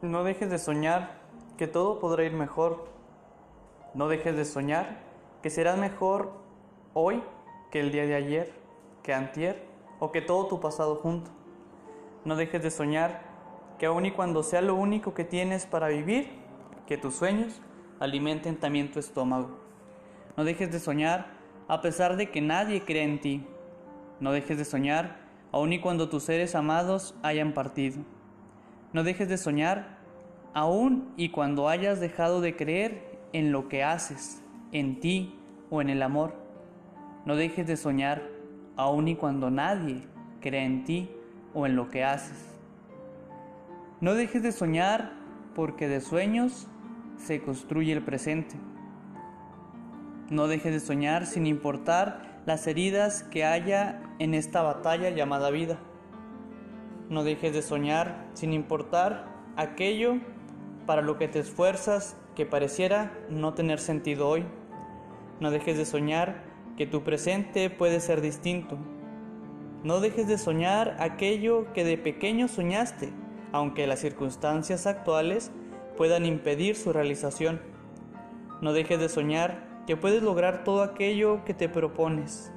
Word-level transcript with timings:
No 0.00 0.22
dejes 0.22 0.48
de 0.48 0.60
soñar 0.60 1.18
que 1.56 1.66
todo 1.66 1.98
podrá 1.98 2.22
ir 2.22 2.32
mejor. 2.32 2.86
No 3.94 4.06
dejes 4.06 4.36
de 4.36 4.44
soñar 4.44 5.00
que 5.42 5.50
serás 5.50 5.76
mejor 5.76 6.30
hoy 6.94 7.20
que 7.72 7.80
el 7.80 7.90
día 7.90 8.06
de 8.06 8.14
ayer, 8.14 8.52
que 9.02 9.12
antier 9.12 9.66
o 9.98 10.12
que 10.12 10.20
todo 10.20 10.46
tu 10.46 10.60
pasado 10.60 10.94
junto. 10.94 11.32
No 12.24 12.36
dejes 12.36 12.62
de 12.62 12.70
soñar 12.70 13.22
que 13.76 13.86
aun 13.86 14.06
y 14.06 14.12
cuando 14.12 14.44
sea 14.44 14.62
lo 14.62 14.76
único 14.76 15.14
que 15.14 15.24
tienes 15.24 15.66
para 15.66 15.88
vivir, 15.88 16.30
que 16.86 16.96
tus 16.96 17.16
sueños 17.16 17.60
alimenten 17.98 18.56
también 18.56 18.92
tu 18.92 19.00
estómago. 19.00 19.58
No 20.36 20.44
dejes 20.44 20.70
de 20.70 20.78
soñar 20.78 21.26
a 21.66 21.80
pesar 21.80 22.16
de 22.16 22.30
que 22.30 22.40
nadie 22.40 22.84
crea 22.84 23.02
en 23.02 23.20
ti. 23.20 23.46
No 24.20 24.30
dejes 24.30 24.58
de 24.58 24.64
soñar 24.64 25.16
aun 25.50 25.72
y 25.72 25.80
cuando 25.80 26.08
tus 26.08 26.22
seres 26.22 26.54
amados 26.54 27.16
hayan 27.24 27.52
partido. 27.52 28.04
No 28.92 29.04
dejes 29.04 29.28
de 29.28 29.36
soñar 29.36 29.98
aun 30.54 31.12
y 31.16 31.28
cuando 31.28 31.68
hayas 31.68 32.00
dejado 32.00 32.40
de 32.40 32.56
creer 32.56 33.18
en 33.32 33.52
lo 33.52 33.68
que 33.68 33.84
haces, 33.84 34.42
en 34.72 35.00
ti 35.00 35.34
o 35.70 35.82
en 35.82 35.90
el 35.90 36.02
amor. 36.02 36.34
No 37.26 37.36
dejes 37.36 37.66
de 37.66 37.76
soñar 37.76 38.22
aun 38.76 39.08
y 39.08 39.16
cuando 39.16 39.50
nadie 39.50 40.02
crea 40.40 40.64
en 40.64 40.84
ti 40.84 41.10
o 41.52 41.66
en 41.66 41.76
lo 41.76 41.90
que 41.90 42.04
haces. 42.04 42.54
No 44.00 44.14
dejes 44.14 44.42
de 44.42 44.52
soñar 44.52 45.12
porque 45.54 45.88
de 45.88 46.00
sueños 46.00 46.68
se 47.18 47.42
construye 47.42 47.92
el 47.92 48.02
presente. 48.02 48.56
No 50.30 50.46
dejes 50.46 50.72
de 50.72 50.80
soñar 50.80 51.26
sin 51.26 51.46
importar 51.46 52.40
las 52.46 52.66
heridas 52.66 53.24
que 53.24 53.44
haya 53.44 54.00
en 54.18 54.34
esta 54.34 54.62
batalla 54.62 55.10
llamada 55.10 55.50
vida. 55.50 55.78
No 57.08 57.24
dejes 57.24 57.54
de 57.54 57.62
soñar 57.62 58.28
sin 58.34 58.52
importar 58.52 59.26
aquello 59.56 60.16
para 60.86 61.00
lo 61.00 61.16
que 61.16 61.26
te 61.26 61.38
esfuerzas 61.38 62.16
que 62.36 62.44
pareciera 62.44 63.12
no 63.30 63.54
tener 63.54 63.78
sentido 63.78 64.28
hoy. 64.28 64.44
No 65.40 65.50
dejes 65.50 65.78
de 65.78 65.86
soñar 65.86 66.42
que 66.76 66.86
tu 66.86 67.04
presente 67.04 67.70
puede 67.70 68.00
ser 68.00 68.20
distinto. 68.20 68.76
No 69.82 70.00
dejes 70.00 70.28
de 70.28 70.36
soñar 70.36 70.96
aquello 71.00 71.72
que 71.72 71.84
de 71.84 71.96
pequeño 71.96 72.46
soñaste, 72.46 73.10
aunque 73.52 73.86
las 73.86 74.00
circunstancias 74.00 74.86
actuales 74.86 75.50
puedan 75.96 76.26
impedir 76.26 76.76
su 76.76 76.92
realización. 76.92 77.60
No 78.60 78.74
dejes 78.74 79.00
de 79.00 79.08
soñar 79.08 79.82
que 79.86 79.96
puedes 79.96 80.22
lograr 80.22 80.62
todo 80.62 80.82
aquello 80.82 81.42
que 81.46 81.54
te 81.54 81.70
propones. 81.70 82.52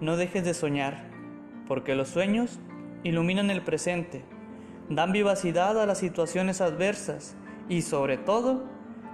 No 0.00 0.16
dejes 0.16 0.44
de 0.44 0.54
soñar, 0.54 1.10
porque 1.66 1.96
los 1.96 2.08
sueños 2.08 2.60
iluminan 3.04 3.50
el 3.50 3.62
presente, 3.62 4.24
dan 4.88 5.12
vivacidad 5.12 5.80
a 5.80 5.86
las 5.86 5.98
situaciones 5.98 6.60
adversas 6.60 7.36
y 7.68 7.82
sobre 7.82 8.16
todo 8.16 8.64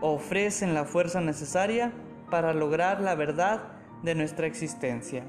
ofrecen 0.00 0.72
la 0.72 0.84
fuerza 0.84 1.20
necesaria 1.20 1.92
para 2.30 2.54
lograr 2.54 3.00
la 3.00 3.14
verdad 3.14 3.60
de 4.02 4.14
nuestra 4.14 4.46
existencia. 4.46 5.24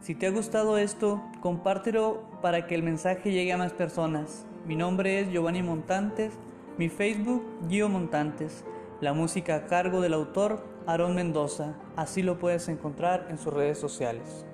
Si 0.00 0.14
te 0.14 0.26
ha 0.26 0.30
gustado 0.30 0.76
esto, 0.76 1.22
compártelo 1.40 2.22
para 2.42 2.66
que 2.66 2.74
el 2.74 2.82
mensaje 2.82 3.32
llegue 3.32 3.54
a 3.54 3.56
más 3.56 3.72
personas. 3.72 4.44
Mi 4.66 4.76
nombre 4.76 5.20
es 5.20 5.30
Giovanni 5.30 5.62
Montantes, 5.62 6.34
mi 6.76 6.90
Facebook 6.90 7.42
Gio 7.70 7.88
Montantes, 7.88 8.64
la 9.00 9.14
música 9.14 9.56
a 9.56 9.66
cargo 9.66 10.02
del 10.02 10.12
autor 10.12 10.73
Aarón 10.86 11.14
Mendoza. 11.14 11.74
Así 11.96 12.22
lo 12.22 12.38
puedes 12.38 12.68
encontrar 12.68 13.26
en 13.30 13.38
sus 13.38 13.52
redes 13.52 13.78
sociales. 13.78 14.44